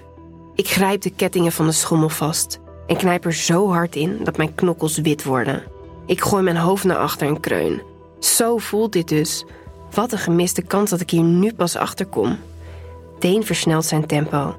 Ik 0.55 0.67
grijp 0.67 1.01
de 1.01 1.11
kettingen 1.11 1.51
van 1.51 1.65
de 1.65 1.71
schommel 1.71 2.09
vast 2.09 2.59
en 2.87 2.97
knijp 2.97 3.25
er 3.25 3.33
zo 3.33 3.71
hard 3.71 3.95
in 3.95 4.19
dat 4.23 4.37
mijn 4.37 4.55
knokkels 4.55 4.97
wit 4.97 5.23
worden. 5.23 5.77
Ik 6.09 6.21
gooi 6.21 6.43
mijn 6.43 6.57
hoofd 6.57 6.83
naar 6.83 6.97
achter 6.97 7.27
en 7.27 7.39
kreun. 7.39 7.81
Zo 8.19 8.57
voelt 8.57 8.91
dit 8.91 9.07
dus. 9.07 9.45
Wat 9.91 10.11
een 10.11 10.17
gemiste 10.17 10.61
kans 10.61 10.89
dat 10.89 11.01
ik 11.01 11.09
hier 11.09 11.23
nu 11.23 11.53
pas 11.53 11.75
achter 11.75 12.05
kom. 12.05 12.37
Deen 13.19 13.43
versnelt 13.43 13.85
zijn 13.85 14.05
tempo. 14.05 14.55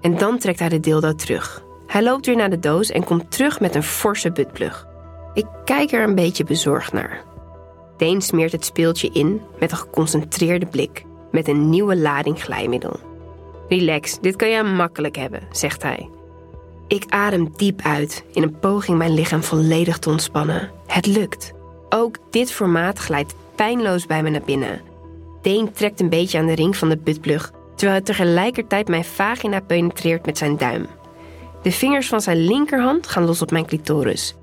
En 0.00 0.18
dan 0.18 0.38
trekt 0.38 0.58
hij 0.58 0.68
de 0.68 0.80
dildo 0.80 1.14
terug. 1.14 1.62
Hij 1.86 2.02
loopt 2.02 2.26
weer 2.26 2.36
naar 2.36 2.50
de 2.50 2.58
doos 2.58 2.90
en 2.90 3.04
komt 3.04 3.30
terug 3.30 3.60
met 3.60 3.74
een 3.74 3.82
forse 3.82 4.32
buttplug. 4.32 4.86
Ik 5.34 5.46
kijk 5.64 5.92
er 5.92 6.02
een 6.02 6.14
beetje 6.14 6.44
bezorgd 6.44 6.92
naar. 6.92 7.24
Deen 7.96 8.22
smeert 8.22 8.52
het 8.52 8.64
speeltje 8.64 9.10
in 9.12 9.40
met 9.60 9.70
een 9.70 9.76
geconcentreerde 9.76 10.66
blik, 10.66 11.04
met 11.30 11.48
een 11.48 11.70
nieuwe 11.70 11.96
lading 11.96 12.42
glijmiddel. 12.42 13.00
Relax, 13.68 14.18
dit 14.20 14.36
kan 14.36 14.48
jij 14.48 14.64
makkelijk 14.64 15.16
hebben, 15.16 15.42
zegt 15.50 15.82
hij. 15.82 16.08
Ik 16.88 17.04
adem 17.08 17.52
diep 17.56 17.80
uit 17.82 18.24
in 18.32 18.42
een 18.42 18.58
poging 18.58 18.98
mijn 18.98 19.14
lichaam 19.14 19.42
volledig 19.42 19.98
te 19.98 20.10
ontspannen. 20.10 20.70
Het 20.86 21.06
lukt. 21.06 21.52
Ook 21.88 22.16
dit 22.30 22.52
formaat 22.52 22.98
glijdt 22.98 23.34
pijnloos 23.54 24.06
bij 24.06 24.22
me 24.22 24.30
naar 24.30 24.42
binnen. 24.44 24.80
Deen 25.42 25.72
trekt 25.72 26.00
een 26.00 26.08
beetje 26.08 26.38
aan 26.38 26.46
de 26.46 26.54
ring 26.54 26.76
van 26.76 26.88
de 26.88 26.96
buttplug, 26.96 27.52
terwijl 27.74 27.96
hij 27.96 28.00
tegelijkertijd 28.00 28.88
mijn 28.88 29.04
vagina 29.04 29.60
penetreert 29.60 30.26
met 30.26 30.38
zijn 30.38 30.56
duim. 30.56 30.86
De 31.62 31.72
vingers 31.72 32.08
van 32.08 32.20
zijn 32.20 32.44
linkerhand 32.44 33.06
gaan 33.06 33.24
los 33.24 33.42
op 33.42 33.50
mijn 33.50 33.66
clitoris. 33.66 34.34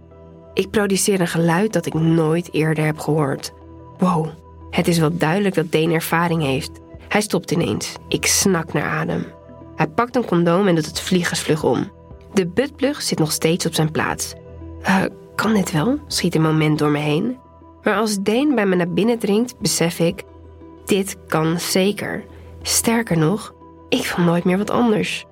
Ik 0.53 0.69
produceer 0.69 1.19
een 1.19 1.27
geluid 1.27 1.73
dat 1.73 1.85
ik 1.85 1.93
nooit 1.93 2.53
eerder 2.53 2.85
heb 2.85 2.99
gehoord. 2.99 3.53
Wow, 3.97 4.27
het 4.69 4.87
is 4.87 4.97
wel 4.97 5.17
duidelijk 5.17 5.55
dat 5.55 5.71
Deen 5.71 5.91
ervaring 5.91 6.41
heeft. 6.41 6.71
Hij 7.07 7.21
stopt 7.21 7.51
ineens. 7.51 7.95
Ik 8.07 8.25
snak 8.25 8.73
naar 8.73 8.89
adem. 8.89 9.25
Hij 9.75 9.87
pakt 9.87 10.15
een 10.15 10.25
condoom 10.25 10.67
en 10.67 10.75
doet 10.75 10.85
het 10.85 11.01
vliegensvlug 11.01 11.63
om. 11.63 11.91
De 12.33 12.47
buttplug 12.47 13.01
zit 13.01 13.19
nog 13.19 13.31
steeds 13.31 13.65
op 13.65 13.73
zijn 13.73 13.91
plaats. 13.91 14.33
Uh, 14.81 15.03
kan 15.35 15.53
dit 15.53 15.71
wel? 15.71 15.99
schiet 16.07 16.35
een 16.35 16.41
moment 16.41 16.79
door 16.79 16.89
me 16.89 16.99
heen. 16.99 17.37
Maar 17.83 17.95
als 17.95 18.17
Deen 18.17 18.55
bij 18.55 18.65
me 18.65 18.75
naar 18.75 18.89
binnen 18.89 19.19
dringt, 19.19 19.59
besef 19.59 19.99
ik: 19.99 20.23
dit 20.85 21.17
kan 21.27 21.59
zeker. 21.59 22.23
Sterker 22.61 23.17
nog, 23.17 23.53
ik 23.89 24.13
wil 24.15 24.25
nooit 24.25 24.43
meer 24.43 24.57
wat 24.57 24.69
anders. 24.69 25.25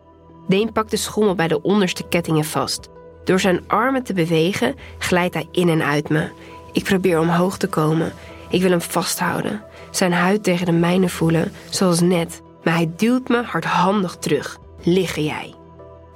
Deen 0.48 0.72
pakt 0.72 0.92
de 0.92 0.98
schommel 0.98 1.36
bij 1.36 1.48
de 1.48 1.62
onderste 1.62 2.08
kettingen 2.08 2.46
vast. 2.46 2.90
Door 3.24 3.40
zijn 3.40 3.64
armen 3.68 4.04
te 4.04 4.14
bewegen 4.14 4.76
glijdt 4.98 5.34
hij 5.34 5.48
in 5.52 5.70
en 5.70 5.84
uit 5.84 6.10
me. 6.10 6.30
Ik 6.72 6.84
probeer 6.84 7.20
omhoog 7.20 7.58
te 7.58 7.68
komen. 7.68 8.14
Ik 8.50 8.62
wil 8.62 8.70
hem 8.70 8.82
vasthouden. 8.82 9.64
Zijn 9.92 10.14
huid 10.14 10.44
tegen 10.44 10.66
de 10.66 10.72
mijne 10.72 11.10
voelen, 11.10 11.52
zoals 11.70 12.00
net. 12.00 12.42
Maar 12.64 12.74
hij 12.74 12.92
duwt 12.96 13.28
me 13.28 13.44
hardhandig 13.44 14.16
terug. 14.16 14.58
Liggen 14.84 15.24
jij. 15.24 15.56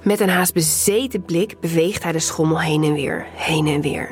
Met 0.06 0.20
een 0.20 0.28
haast 0.28 0.54
bezeten 0.54 1.22
blik 1.22 1.60
beweegt 1.60 2.02
hij 2.02 2.12
de 2.12 2.18
schommel 2.18 2.60
heen 2.60 2.84
en 2.84 2.92
weer, 2.92 3.26
heen 3.34 3.66
en 3.66 3.80
weer. 3.80 4.10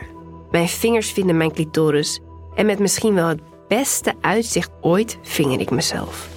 Mijn 0.50 0.68
vingers 0.68 1.12
vinden 1.12 1.36
mijn 1.36 1.52
clitoris 1.52 2.20
en 2.54 2.66
met 2.66 2.78
misschien 2.78 3.14
wel 3.14 3.26
het 3.28 3.40
beste 3.68 4.14
uitzicht 4.20 4.70
ooit 4.80 5.18
vinger 5.22 5.60
ik 5.60 5.70
mezelf. 5.70 6.28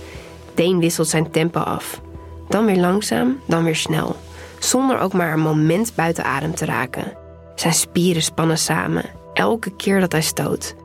Deen 0.53 0.79
wisselt 0.79 1.07
zijn 1.07 1.31
tempo 1.31 1.59
af. 1.59 2.01
Dan 2.49 2.65
weer 2.65 2.77
langzaam, 2.77 3.39
dan 3.45 3.63
weer 3.63 3.75
snel. 3.75 4.15
Zonder 4.59 4.99
ook 4.99 5.13
maar 5.13 5.33
een 5.33 5.39
moment 5.39 5.95
buiten 5.95 6.23
adem 6.23 6.55
te 6.55 6.65
raken. 6.65 7.17
Zijn 7.55 7.73
spieren 7.73 8.21
spannen 8.21 8.57
samen, 8.57 9.05
elke 9.33 9.69
keer 9.75 9.99
dat 9.99 10.11
hij 10.11 10.21
stoot. 10.21 10.75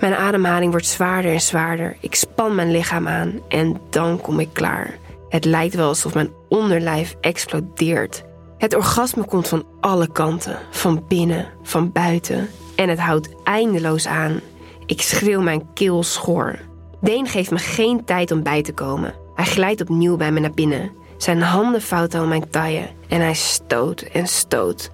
Mijn 0.00 0.14
ademhaling 0.14 0.70
wordt 0.70 0.86
zwaarder 0.86 1.32
en 1.32 1.40
zwaarder. 1.40 1.96
Ik 2.00 2.14
span 2.14 2.54
mijn 2.54 2.70
lichaam 2.70 3.08
aan 3.08 3.40
en 3.48 3.80
dan 3.90 4.20
kom 4.20 4.40
ik 4.40 4.48
klaar. 4.52 5.00
Het 5.32 5.44
lijkt 5.44 5.74
wel 5.74 5.88
alsof 5.88 6.14
mijn 6.14 6.30
onderlijf 6.48 7.16
explodeert. 7.20 8.22
Het 8.58 8.74
orgasme 8.74 9.24
komt 9.24 9.48
van 9.48 9.64
alle 9.80 10.12
kanten, 10.12 10.58
van 10.70 11.04
binnen, 11.08 11.46
van 11.62 11.92
buiten. 11.92 12.48
En 12.76 12.88
het 12.88 12.98
houdt 12.98 13.28
eindeloos 13.44 14.06
aan. 14.06 14.40
Ik 14.86 15.02
schreeuw 15.02 15.40
mijn 15.40 15.72
keel 15.74 16.02
schor. 16.02 16.58
Deen 17.00 17.26
geeft 17.26 17.50
me 17.50 17.58
geen 17.58 18.04
tijd 18.04 18.30
om 18.30 18.42
bij 18.42 18.62
te 18.62 18.72
komen. 18.72 19.14
Hij 19.34 19.44
glijdt 19.44 19.80
opnieuw 19.80 20.16
bij 20.16 20.32
me 20.32 20.40
naar 20.40 20.54
binnen. 20.54 20.90
Zijn 21.16 21.42
handen 21.42 21.82
vouwen 21.82 22.20
om 22.20 22.28
mijn 22.28 22.50
taille 22.50 22.88
en 23.08 23.20
hij 23.20 23.34
stoot 23.34 24.00
en 24.00 24.26
stoot. 24.26 24.90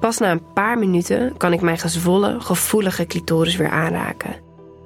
Pas 0.00 0.18
na 0.18 0.30
een 0.30 0.52
paar 0.52 0.78
minuten 0.78 1.36
kan 1.36 1.52
ik 1.52 1.60
mijn 1.60 1.78
gezwollen, 1.78 2.42
gevoelige 2.42 3.06
clitoris 3.06 3.56
weer 3.56 3.70
aanraken. 3.70 4.36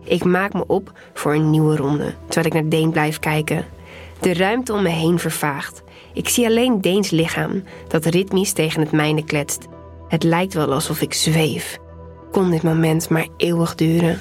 Ik 0.05 0.25
maak 0.25 0.53
me 0.53 0.67
op 0.67 0.93
voor 1.15 1.35
een 1.35 1.51
nieuwe 1.51 1.77
ronde, 1.77 2.15
terwijl 2.25 2.47
ik 2.47 2.53
naar 2.53 2.69
Deen 2.69 2.91
blijf 2.91 3.19
kijken. 3.19 3.74
De 4.21 4.35
ruimte 4.35 4.73
om 4.73 4.83
me 4.83 4.88
heen 4.88 5.18
vervaagt. 5.18 5.83
Ik 6.12 6.28
zie 6.28 6.47
alleen 6.47 6.80
Deens 6.80 7.11
lichaam, 7.11 7.64
dat 7.88 8.04
ritmisch 8.04 8.52
tegen 8.52 8.80
het 8.80 8.92
mijne 8.92 9.25
kletst. 9.25 9.66
Het 10.09 10.23
lijkt 10.23 10.54
wel 10.54 10.73
alsof 10.73 11.00
ik 11.00 11.14
zweef. 11.14 11.78
Kon 12.30 12.50
dit 12.50 12.62
moment 12.62 13.09
maar 13.09 13.28
eeuwig 13.37 13.75
duren? 13.75 14.18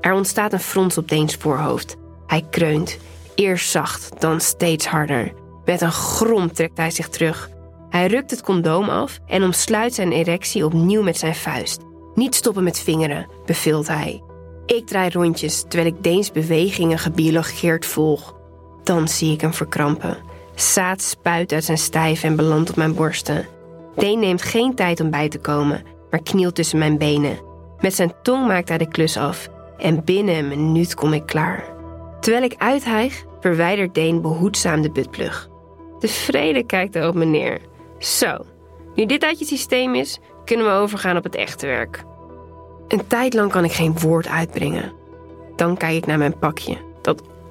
Er 0.00 0.12
ontstaat 0.12 0.52
een 0.52 0.60
frons 0.60 0.98
op 0.98 1.08
Deens 1.08 1.34
voorhoofd. 1.34 1.96
Hij 2.26 2.46
kreunt, 2.50 2.98
eerst 3.34 3.70
zacht, 3.70 4.20
dan 4.20 4.40
steeds 4.40 4.86
harder. 4.86 5.32
Met 5.64 5.80
een 5.80 5.92
grom 5.92 6.52
trekt 6.52 6.76
hij 6.76 6.90
zich 6.90 7.08
terug. 7.08 7.50
Hij 7.88 8.06
rukt 8.06 8.30
het 8.30 8.42
condoom 8.42 8.88
af 8.88 9.18
en 9.26 9.42
omsluit 9.42 9.94
zijn 9.94 10.12
erectie 10.12 10.64
opnieuw 10.64 11.02
met 11.02 11.18
zijn 11.18 11.34
vuist. 11.34 11.80
Niet 12.14 12.34
stoppen 12.34 12.62
met 12.64 12.78
vingeren, 12.78 13.28
beveelt 13.46 13.88
hij. 13.88 14.22
Ik 14.66 14.86
draai 14.86 15.10
rondjes 15.10 15.64
terwijl 15.68 15.94
ik 15.94 16.02
Deens 16.02 16.30
bewegingen 16.30 16.98
gebiologeerd 16.98 17.86
volg. 17.86 18.34
Dan 18.82 19.08
zie 19.08 19.32
ik 19.32 19.40
hem 19.40 19.54
verkrampen. 19.54 20.16
Zaad 20.54 21.02
spuit 21.02 21.52
uit 21.52 21.64
zijn 21.64 21.78
stijf 21.78 22.22
en 22.22 22.36
belandt 22.36 22.70
op 22.70 22.76
mijn 22.76 22.94
borsten. 22.94 23.46
Deen 23.96 24.18
neemt 24.18 24.42
geen 24.42 24.74
tijd 24.74 25.00
om 25.00 25.10
bij 25.10 25.28
te 25.28 25.38
komen, 25.38 25.82
maar 26.10 26.22
knielt 26.22 26.54
tussen 26.54 26.78
mijn 26.78 26.98
benen. 26.98 27.38
Met 27.80 27.94
zijn 27.94 28.12
tong 28.22 28.46
maakt 28.46 28.68
hij 28.68 28.78
de 28.78 28.88
klus 28.88 29.16
af 29.16 29.48
en 29.78 30.04
binnen 30.04 30.34
een 30.34 30.48
minuut 30.48 30.94
kom 30.94 31.12
ik 31.12 31.26
klaar. 31.26 31.64
Terwijl 32.20 32.44
ik 32.44 32.54
uithijg, 32.58 33.24
verwijdert 33.40 33.94
Deen 33.94 34.20
behoedzaam 34.20 34.82
de 34.82 34.90
buttplug. 34.90 35.48
Tevreden 35.98 36.66
kijkt 36.66 36.94
hij 36.94 37.06
op 37.06 37.14
me 37.14 37.24
neer. 37.24 37.60
Zo, 37.98 38.36
nu 38.94 39.06
dit 39.06 39.24
uit 39.24 39.38
je 39.38 39.44
systeem 39.44 39.94
is, 39.94 40.18
kunnen 40.44 40.66
we 40.66 40.72
overgaan 40.72 41.16
op 41.16 41.24
het 41.24 41.34
echte 41.34 41.66
werk. 41.66 42.04
Een 42.88 43.06
tijd 43.06 43.34
lang 43.34 43.50
kan 43.50 43.64
ik 43.64 43.72
geen 43.72 43.98
woord 43.98 44.28
uitbrengen. 44.28 44.92
Dan 45.56 45.76
kijk 45.76 45.96
ik 45.96 46.06
naar 46.06 46.18
mijn 46.18 46.38
pakje, 46.38 46.76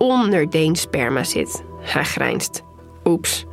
onder 0.01 0.50
Deens 0.50 0.81
sperma 0.81 1.24
zit. 1.24 1.63
Hij 1.79 2.03
grijnst. 2.03 2.63
Oeps. 3.05 3.46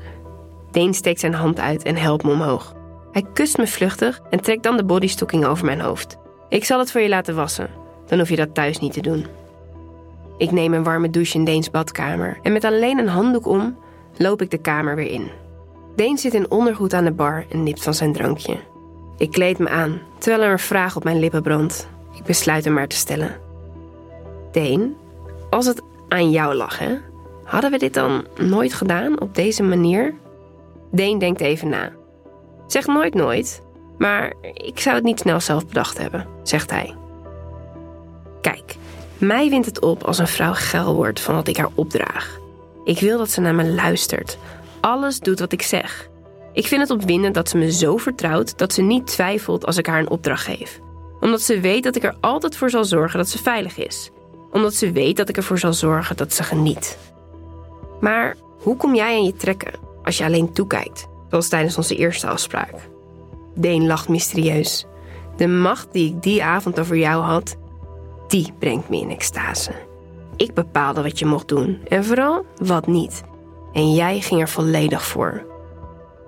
Deen 0.71 0.95
steekt 0.95 1.21
zijn 1.21 1.35
hand 1.35 1.61
uit 1.61 1.83
en 1.83 1.97
helpt 1.97 2.25
me 2.25 2.31
omhoog. 2.31 2.75
Hij 3.13 3.25
kust 3.33 3.57
me 3.57 3.67
vluchtig 3.67 4.21
en 4.31 4.41
trekt 4.41 4.63
dan 4.63 4.77
de 4.77 4.85
bodystocking 4.85 5.45
over 5.45 5.65
mijn 5.65 5.81
hoofd. 5.81 6.17
Ik 6.49 6.65
zal 6.65 6.79
het 6.79 6.91
voor 6.91 7.01
je 7.01 7.09
laten 7.09 7.35
wassen. 7.35 7.71
Dan 8.07 8.19
hoef 8.19 8.29
je 8.29 8.37
dat 8.37 8.55
thuis 8.55 8.79
niet 8.79 8.93
te 8.93 9.01
doen. 9.01 9.27
Ik 10.39 10.51
neem 10.51 10.75
een 10.75 10.83
warme 10.83 11.11
douche 11.11 11.39
in 11.39 11.45
Deens 11.45 11.71
badkamer 11.71 12.39
en 12.43 12.53
met 12.53 12.65
alleen 12.65 12.99
een 12.99 13.09
handdoek 13.09 13.47
om 13.47 13.77
loop 14.17 14.43
ik 14.43 14.51
de 14.51 14.59
kamer 14.59 14.97
weer 14.97 15.11
in. 15.11 15.31
Deen 15.97 16.19
zit 16.19 16.35
in 16.35 16.51
ondergoed 16.51 16.95
aan 16.95 17.05
de 17.05 17.13
bar 17.13 17.45
en 17.51 17.63
nipt 17.63 17.83
van 17.83 17.95
zijn 17.95 18.13
drankje. 18.13 18.57
Ik 19.17 19.31
kleed 19.31 19.59
me 19.59 19.69
aan, 19.69 20.01
terwijl 20.19 20.43
er 20.43 20.53
een 20.53 20.59
vraag 20.59 20.97
op 20.97 21.05
mijn 21.05 21.19
lippen 21.19 21.43
brandt. 21.43 21.89
Ik 22.15 22.25
besluit 22.25 22.65
hem 22.65 22.75
maar 22.75 22.89
te 22.89 22.97
stellen. 22.97 23.37
Deen, 24.53 24.97
als 25.51 25.67
het 25.67 25.83
aan 26.09 26.31
jou 26.31 26.55
lag, 26.55 26.79
hè? 26.79 26.97
Hadden 27.45 27.71
we 27.71 27.79
dit 27.79 27.95
dan 27.95 28.27
nooit 28.37 28.75
gedaan 28.75 29.21
op 29.21 29.35
deze 29.35 29.63
manier? 29.63 30.15
Deen 30.91 31.19
denkt 31.19 31.41
even 31.41 31.69
na. 31.69 31.93
Zeg 32.67 32.87
nooit 32.87 33.15
nooit, 33.15 33.63
maar 33.99 34.33
ik 34.55 34.81
zou 34.81 34.95
het 34.95 35.05
niet 35.05 35.21
snel 35.21 35.41
zelf 35.41 35.67
bedacht 35.67 35.99
hebben, 35.99 36.27
zegt 36.43 36.71
hij. 36.71 36.95
Kijk, 38.41 38.77
mij 39.19 39.51
wint 39.51 39.65
het 39.65 39.81
op 39.81 40.05
als 40.05 40.19
een 40.19 40.27
vrouw 40.27 40.53
geil 40.55 40.95
wordt 40.95 41.21
van 41.21 41.35
wat 41.35 41.49
ik 41.49 41.57
haar 41.57 41.71
opdraag. 41.75 42.39
Ik 42.85 43.01
wil 43.01 43.19
dat 43.19 43.31
ze 43.31 43.41
naar 43.41 43.55
me 43.55 43.67
luistert, 43.67 44.39
alles 44.81 45.21
doet 45.21 45.39
wat 45.39 45.53
ik 45.53 45.63
zeg. 45.63 46.09
Ik 46.53 46.67
vind 46.67 46.81
het 46.81 46.91
opwindend 46.91 47.35
dat 47.35 47.49
ze 47.49 47.57
me 47.57 47.73
zo 47.73 47.97
vertrouwt 47.97 48.59
dat 48.59 48.73
ze 48.73 48.83
niet 48.83 49.07
twijfelt 49.07 49.67
als 49.67 49.77
ik 49.77 49.87
haar 49.87 49.99
een 49.99 50.11
opdracht 50.11 50.45
geef. 50.45 50.81
Omdat 51.21 51.41
ze 51.41 51.61
weet 51.61 51.83
dat 51.83 51.97
ik 51.97 52.03
er 52.05 52.17
altijd 52.21 52.57
voor 52.57 52.71
zal 52.71 52.85
zorgen 52.85 53.19
dat 53.19 53.29
ze 53.29 53.43
veilig 53.43 53.77
is. 53.77 54.11
Omdat 54.53 54.75
ze 54.75 54.93
weet 54.93 55.17
dat 55.17 55.29
ik 55.29 55.37
ervoor 55.37 55.59
zal 55.59 55.73
zorgen 55.73 56.17
dat 56.17 56.33
ze 56.33 56.43
geniet. 56.43 56.99
Maar 58.01 58.37
hoe 58.63 58.77
kom 58.77 58.95
jij 58.95 59.17
aan 59.17 59.25
je 59.25 59.37
trekken 59.37 59.73
als 60.03 60.19
je 60.19 60.25
alleen 60.25 60.53
toekijkt, 60.53 61.09
zoals 61.31 61.49
tijdens 61.49 61.77
onze 61.77 61.97
eerste 61.97 62.27
afspraak? 62.27 62.89
Deen 63.55 63.87
lacht 63.87 64.09
mysterieus. 64.09 64.87
De 65.37 65.47
macht 65.47 65.93
die 65.93 66.09
ik 66.09 66.23
die 66.23 66.45
avond 66.45 66.81
over 66.81 66.97
jou 66.97 67.23
had, 67.23 67.57
die 68.29 68.53
brengt 68.59 68.89
me 68.89 68.97
in 68.97 69.11
extase. 69.11 69.73
Ik 70.37 70.55
bepaalde 70.55 71.03
wat 71.03 71.19
je 71.19 71.27
mocht 71.27 71.49
doen 71.49 71.81
en 71.89 72.05
vooral 72.05 72.45
wat 72.57 72.87
niet. 72.87 73.23
En 73.73 73.95
jij 73.95 74.21
ging 74.21 74.41
er 74.41 74.49
volledig 74.49 75.05
voor. 75.05 75.47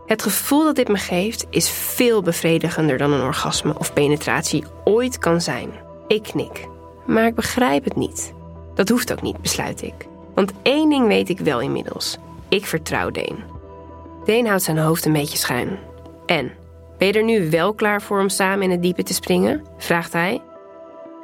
Het 0.07 0.23
gevoel 0.23 0.65
dat 0.65 0.77
dit 0.77 0.89
me 0.89 0.97
geeft 0.97 1.47
is 1.51 1.71
veel 1.71 2.23
bevredigender 2.23 2.99
dan 2.99 3.13
een 3.13 3.23
orgasme 3.23 3.79
of 3.79 3.93
penetratie 3.93 4.65
ooit 4.85 5.19
kan 5.19 5.41
zijn. 5.41 5.71
Ik 6.07 6.23
knik. 6.23 6.69
Maar 7.11 7.27
ik 7.27 7.35
begrijp 7.35 7.85
het 7.85 7.97
niet. 7.97 8.33
Dat 8.75 8.89
hoeft 8.89 9.13
ook 9.13 9.23
niet, 9.23 9.41
besluit 9.41 9.83
ik. 9.83 10.07
Want 10.35 10.53
één 10.63 10.91
ding 10.91 11.07
weet 11.07 11.29
ik 11.29 11.39
wel 11.39 11.61
inmiddels. 11.61 12.19
Ik 12.49 12.67
vertrouw 12.67 13.11
Deen. 13.11 13.37
Deen 14.25 14.47
houdt 14.47 14.63
zijn 14.63 14.79
hoofd 14.79 15.05
een 15.05 15.13
beetje 15.13 15.39
schuin. 15.39 15.79
En, 16.27 16.51
ben 16.99 17.09
je 17.09 17.15
er 17.15 17.25
nu 17.25 17.51
wel 17.51 17.75
klaar 17.75 18.03
voor 18.03 18.21
om 18.21 18.29
samen 18.29 18.63
in 18.63 18.71
het 18.71 18.83
diepe 18.83 19.03
te 19.03 19.15
springen? 19.15 19.65
vraagt 19.79 20.13
hij. 20.13 20.43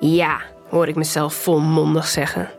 Ja, 0.01 0.41
hoor 0.69 0.89
ik 0.89 0.95
mezelf 0.95 1.35
volmondig 1.35 2.07
zeggen. 2.07 2.51